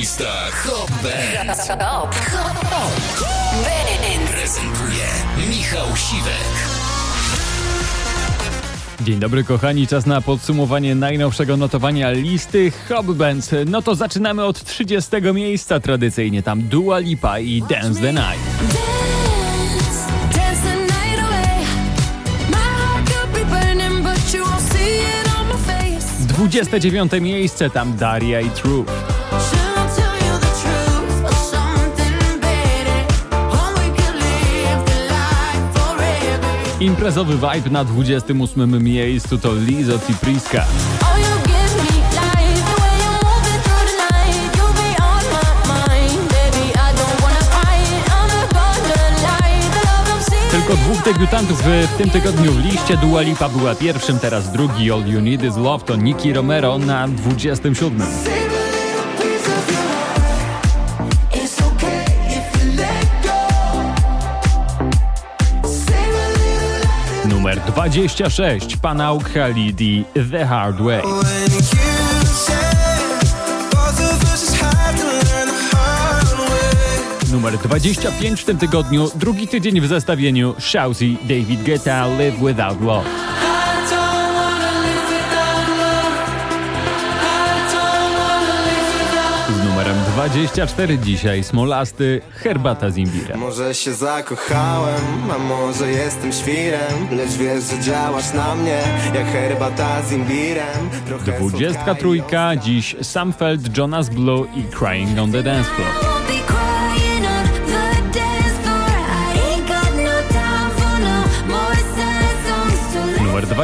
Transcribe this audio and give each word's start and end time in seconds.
Lista 0.00 0.32
Hot 0.64 0.90
Dance. 1.02 1.72
Hop, 1.72 2.14
hop, 2.14 2.64
Dance. 3.64 4.32
Prezentuje 4.32 5.06
Michał 5.48 5.96
Siwek. 5.96 6.50
Dzień 9.00 9.18
dobry 9.18 9.44
kochani, 9.44 9.86
czas 9.86 10.06
na 10.06 10.20
podsumowanie 10.20 10.94
najnowszego 10.94 11.56
notowania 11.56 12.10
listy 12.10 12.72
Hop 12.88 13.06
Bands. 13.06 13.50
No 13.66 13.82
to 13.82 13.94
zaczynamy 13.94 14.44
od 14.44 14.64
30 14.64 15.10
miejsca 15.34 15.80
tradycyjnie, 15.80 16.42
tam 16.42 16.62
Dua 16.62 16.98
Lipa 16.98 17.38
i 17.38 17.62
Dance 17.62 18.00
the 18.00 18.12
Night. 18.12 18.40
Face. 25.66 26.26
29 26.26 27.12
miejsce, 27.20 27.70
tam 27.70 27.96
Daria 27.96 28.40
i 28.40 28.50
True. 28.50 28.84
Imprezowy 36.80 37.34
vibe 37.34 37.70
na 37.70 37.84
28 37.84 38.82
miejscu 38.84 39.38
to 39.38 39.54
Lizo 39.54 39.98
Cipriska. 40.06 40.64
Oh. 41.00 41.10
Tylko 50.50 50.74
dwóch 50.74 51.04
debiutantów 51.04 51.62
w, 51.62 51.66
w 51.94 51.96
tym 51.96 52.10
tygodniu 52.10 52.52
w 52.52 52.64
liście. 52.64 52.96
Dua 52.96 53.20
Lipa 53.20 53.48
była 53.48 53.74
pierwszym, 53.74 54.18
teraz 54.18 54.52
drugi. 54.52 54.92
All 54.92 55.06
You 55.06 55.20
Need 55.20 55.44
Is 55.44 55.56
Love 55.56 55.84
to 55.84 55.96
Nicky 55.96 56.32
Romero 56.32 56.78
na 56.78 57.08
27. 57.08 58.02
Numer 67.40 67.56
26, 67.74 68.76
Panauk 68.82 69.24
Khalidi, 69.32 70.04
The 70.12 70.44
Hard 70.44 70.78
Way. 70.78 71.02
Numer 77.32 77.58
25 77.58 78.40
w 78.40 78.44
tym 78.44 78.58
tygodniu, 78.58 79.10
drugi 79.14 79.48
tydzień 79.48 79.80
w 79.80 79.86
zestawieniu 79.86 80.54
Shousey, 80.58 81.16
David 81.22 81.62
Guetta, 81.62 82.06
Live 82.06 82.38
Without 82.40 82.80
Love. 82.80 83.29
24 90.30 90.98
dzisiaj 90.98 91.44
Smolasty, 91.44 92.20
Herbata 92.30 92.90
z 92.90 92.96
imbirem. 92.96 93.38
Może 93.38 93.74
się 93.74 93.92
zakochałem, 93.92 95.00
a 95.34 95.38
może 95.38 95.90
jestem 95.90 96.32
świrem 96.32 97.08
Lecz 97.16 97.30
wiesz, 97.30 97.64
że 97.64 97.80
działasz 97.80 98.32
na 98.32 98.54
mnie 98.54 98.82
jak 99.14 99.26
herbata 99.26 100.02
z 100.02 100.12
imbirem 100.12 100.90
Trochę 101.06 101.38
23 101.38 102.06
dziś 102.62 102.96
Sam 103.02 103.32
Feld, 103.32 103.76
Jonas 103.78 104.08
Blue 104.08 104.46
i 104.56 104.62
Crying 104.62 105.18
on 105.18 105.32
the 105.32 105.42
Dance 105.42 105.70
Floor. 105.70 106.09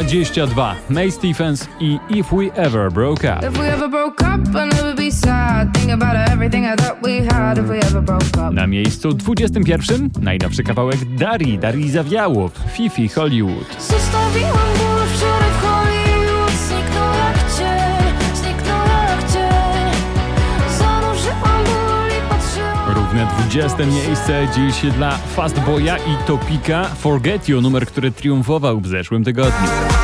22 0.07 0.77
May 0.89 1.11
Stephens 1.11 1.69
i 1.81 1.99
If 2.09 2.37
We 2.37 2.55
Ever 2.55 2.93
Broke 2.93 3.25
Up. 3.25 3.41
Na 8.53 8.66
miejscu 8.66 9.12
21 9.12 10.11
najnowszy 10.21 10.62
kawałek 10.62 11.16
Dari, 11.16 11.59
Dari 11.59 11.91
Zawiałow, 11.91 12.53
Fifi 12.72 13.09
Hollywood. 13.09 13.77
Zostawiłam 13.78 14.53
ból 14.53 15.06
wczoraj 15.15 15.50
w 15.50 15.62
Hollywood. 15.62 16.50
Zniknął 16.50 17.15
jak 17.15 17.39
cień, 17.59 18.34
zniknął 18.34 18.87
jak 18.87 19.33
cień. 19.33 20.00
Zanurzyłam 20.78 21.65
ból 21.65 22.09
i 22.09 22.28
patrzyłam. 22.28 22.95
Równe 22.95 23.27
20 23.39 23.77
miejsce 23.87 24.49
dziś 24.55 24.93
dla 24.93 25.19
Fast 25.19 25.61
Boya 25.61 25.97
i 25.97 26.27
Topika 26.27 26.84
Forget 26.84 27.49
You, 27.49 27.61
numer, 27.61 27.87
który 27.87 28.11
triumfował 28.11 28.81
w 28.81 28.87
zeszłym 28.87 29.25
tygodniu. 29.25 29.96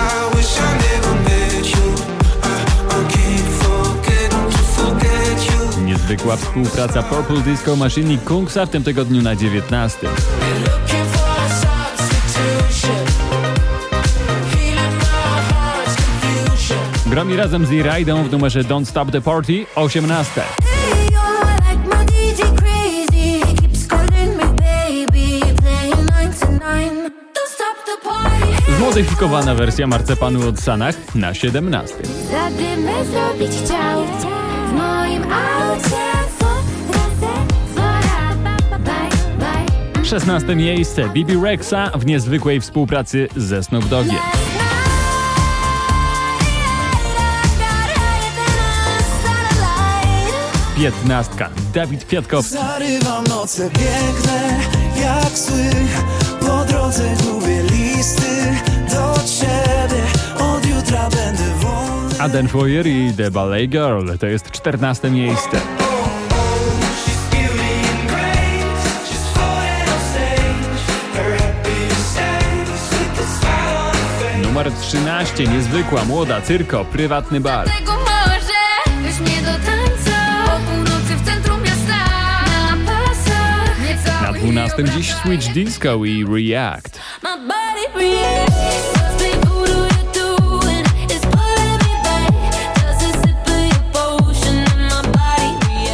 Niezwykła 5.84 6.36
współpraca 6.36 7.02
Purple 7.02 7.40
Disco 7.40 7.76
Machine 7.76 8.12
i 8.12 8.18
Kungsa 8.18 8.66
w 8.66 8.70
tym 8.70 8.84
tygodniu 8.84 9.22
na 9.22 9.36
19. 9.36 10.06
Looking 10.06 11.06
for 11.12 11.28
a 11.28 11.48
substitution. 11.48 13.06
Healing 14.50 14.98
my 14.98 15.40
heart's 15.52 15.96
confusion. 15.96 16.78
Gromi 17.06 17.36
razem 17.36 17.66
z 17.66 17.72
E-Ridą 17.72 18.24
w 18.24 18.32
numerze 18.32 18.64
Don't 18.64 18.84
Stop 18.84 19.10
the 19.10 19.20
Party 19.20 19.66
18. 19.74 20.42
Zmodyfikowana 28.82 29.54
wersja 29.54 29.86
marcepanu 29.86 30.48
od 30.48 30.60
Sanach 30.60 31.14
na 31.14 31.34
17. 31.34 31.94
Zadymy 32.30 32.92
zrobić 33.04 33.52
chciał 33.64 34.04
w 34.68 34.72
moim 34.72 35.22
aucie. 35.22 36.02
Forever, 36.38 37.46
forever, 37.74 38.80
bye, 38.80 39.94
bye. 39.94 40.04
16 40.04 40.56
miejsce 40.56 41.08
Bibi 41.08 41.36
Rexa 41.36 41.90
w 41.94 42.06
niezwykłej 42.06 42.60
współpracy 42.60 43.28
ze 43.36 43.62
Snoop 43.62 43.84
Doggiem. 43.84 44.16
Piętnastka 50.76 51.50
Dawid 51.74 52.04
Kwiatkowski. 52.04 52.54
Zarywam 52.54 53.24
noce 53.24 53.70
piękne 53.70 54.60
jak 55.02 55.38
sły 55.38 55.70
Po 56.40 56.64
drodze 56.64 57.21
Aden 62.22 62.48
Foyer 62.48 62.86
i 62.86 63.12
The 63.16 63.30
Ballet 63.30 63.70
Girl 63.70 64.18
to 64.20 64.26
jest 64.26 64.50
14 64.50 65.10
miejsce. 65.10 65.60
Numer 74.42 74.72
13 74.72 75.46
niezwykła 75.46 76.04
młoda 76.04 76.40
cyrko 76.40 76.84
prywatny 76.84 77.40
bar. 77.40 77.68
Na 84.22 84.32
12 84.32 84.84
dziś 84.84 85.14
Switch 85.14 85.52
Disco 85.52 86.04
i 86.04 86.24
React. 86.24 87.00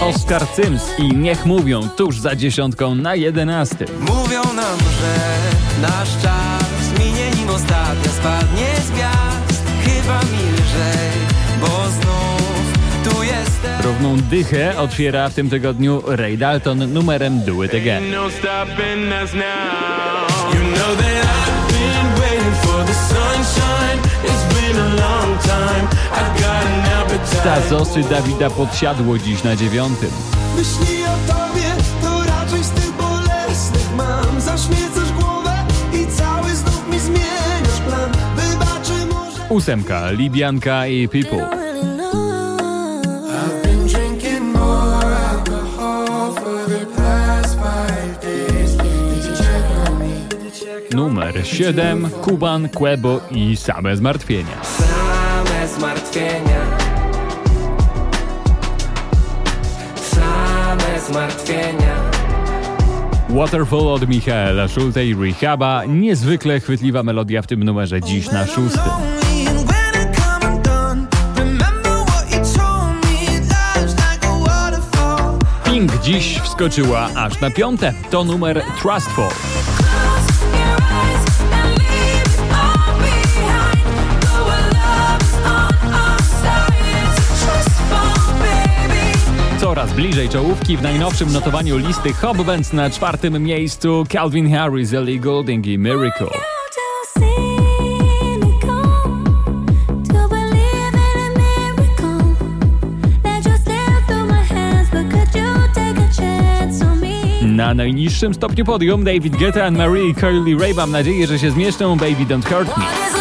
Oscar 0.08 0.42
Sims 0.56 0.82
i 0.98 1.16
Niech 1.16 1.46
mówią 1.46 1.88
tuż 1.88 2.18
za 2.20 2.36
dziesiątką 2.36 2.94
na 2.94 3.14
11. 3.14 3.76
Mówią 4.00 4.42
nam, 4.44 4.78
że 4.78 5.14
nasz 5.82 6.22
czas 6.22 6.98
minie 6.98 7.30
nim 7.30 7.50
ostatnia 7.50 8.12
spadnie 8.12 8.66
z 8.86 8.90
gwiazd 8.90 9.62
Chyba 9.84 10.18
mi 10.20 10.52
lżej, 10.52 11.10
bo 11.60 11.66
znów 11.66 12.72
tu 13.04 13.22
jestem 13.22 13.82
Równą 13.82 14.16
dychę 14.16 14.78
otwiera 14.78 15.28
w 15.28 15.34
tym 15.34 15.50
tygodniu 15.50 16.02
Ray 16.06 16.38
Dalton 16.38 16.92
numerem 16.92 17.44
Do 17.44 17.64
It 17.64 17.74
Again. 17.74 18.10
no 18.10 18.30
stopping 18.30 19.12
us 19.22 19.32
now. 19.34 20.54
You 20.54 20.60
know 20.76 20.96
that 20.96 21.24
I've 21.24 21.72
been 21.72 22.20
waiting 22.22 22.54
for 22.62 22.84
the 22.86 22.94
sunshine. 22.94 23.98
It's 24.24 24.54
been 24.54 24.76
a 24.76 24.88
long 24.88 25.38
time. 25.38 25.88
I 26.12 26.40
got 26.40 26.66
an 26.66 27.07
appetite. 27.38 27.68
Stazosy 27.68 28.02
Dawida 28.02 28.50
podsiadło 28.50 29.18
dziś 29.18 29.44
na 29.44 29.56
dziewiątym. 29.56 30.10
Myśli 30.56 31.04
o 31.04 31.32
tobie, 31.32 31.68
to 32.02 32.24
raczej 32.24 32.64
z 32.64 32.70
tych 32.70 32.92
bolesnych 32.92 33.94
mam 33.96 34.40
Zaśmiecasz 34.40 35.12
głowę 35.18 35.52
i 35.92 36.06
cały 36.06 36.54
znów 36.54 36.88
mi 36.92 37.00
zmieniasz 37.00 37.80
plan 37.86 38.10
Wybaczy 38.36 39.06
może 39.14 39.48
Ósemka 39.48 40.10
Libianka 40.10 40.86
i 40.86 41.08
People. 41.08 41.58
Numer 50.94 51.46
7 51.46 52.10
Kuban, 52.22 52.68
Quebo 52.68 53.20
i 53.30 53.56
same 53.56 53.96
zmartwienia. 53.96 54.64
Same 54.64 55.68
zmartwienia 55.68 56.77
zmartwienia 61.08 62.10
Waterfall 63.28 63.88
od 63.88 64.08
Michaela 64.08 64.68
Schulte 64.68 65.06
i 65.06 65.14
Rehaba. 65.14 65.84
Niezwykle 65.84 66.60
chwytliwa 66.60 67.02
melodia 67.02 67.42
w 67.42 67.46
tym 67.46 67.64
numerze 67.64 68.00
dziś 68.00 68.30
na 68.30 68.46
szóstym. 68.46 68.82
Pink 75.64 76.02
dziś 76.02 76.38
wskoczyła 76.38 77.08
aż 77.16 77.40
na 77.40 77.50
piąte. 77.50 77.92
To 78.10 78.24
numer 78.24 78.62
Trustful. 78.82 79.28
Coraz 89.68 89.92
bliżej 89.92 90.28
czołówki 90.28 90.76
w 90.76 90.82
najnowszym 90.82 91.32
notowaniu 91.32 91.76
listy 91.76 92.12
Hot 92.12 92.42
Bands 92.42 92.72
na 92.72 92.90
czwartym 92.90 93.42
miejscu 93.42 94.04
Calvin 94.12 94.54
Harris, 94.54 94.92
Ellie 94.92 95.20
Goulding 95.20 95.66
i 95.66 95.78
Miracle. 95.78 96.26
Na 107.42 107.74
najniższym 107.74 108.34
stopniu 108.34 108.64
podium 108.64 109.04
David 109.04 109.36
Guetta 109.36 109.64
and 109.64 109.78
Marie 109.78 110.14
Curly 110.14 110.58
Ray. 110.58 110.74
Mam 110.74 110.90
nadzieję, 110.90 111.26
że 111.26 111.38
się 111.38 111.50
zmieszczą. 111.50 111.96
Baby 111.96 112.26
Don't 112.26 112.54
Hurt 112.54 112.76
Me. 112.78 113.17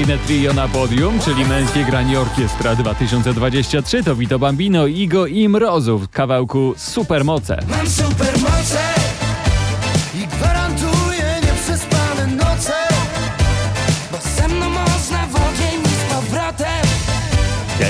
Kolejne 0.00 0.26
trio 0.26 0.52
na 0.52 0.68
podium, 0.68 1.18
czyli 1.24 1.44
męskie 1.44 1.84
granie 1.84 2.20
orkiestra 2.20 2.76
2023 2.76 4.04
to 4.04 4.16
Vito 4.16 4.38
Bambino, 4.38 4.86
Igo 4.86 5.26
i 5.26 5.48
Mrozów 5.48 6.04
w 6.04 6.08
kawałku 6.08 6.74
Supermoce. 6.76 7.58
Mam 7.70 7.86
supermoce 7.86 9.09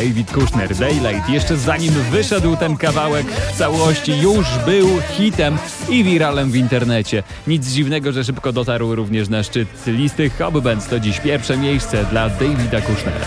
David 0.01 0.33
Kushner, 0.33 0.77
Daylight, 0.77 1.29
jeszcze 1.29 1.57
zanim 1.57 1.93
wyszedł 1.93 2.57
ten 2.57 2.77
kawałek 2.77 3.27
w 3.27 3.59
całości, 3.59 4.21
już 4.21 4.47
był 4.67 4.89
hitem 5.11 5.59
i 5.89 6.05
wiralem 6.05 6.51
w 6.51 6.57
internecie. 6.57 7.23
Nic 7.47 7.67
dziwnego, 7.67 8.13
że 8.13 8.25
szybko 8.25 8.53
dotarł 8.53 8.95
również 8.95 9.29
na 9.29 9.43
szczyt 9.43 9.69
listy 9.87 10.31
Bands. 10.63 10.87
To 10.87 11.01
dziś 11.01 11.21
pierwsze 11.21 11.57
miejsce 11.57 12.05
dla 12.05 12.29
Davida 12.29 12.81
Kushnera. 12.81 13.27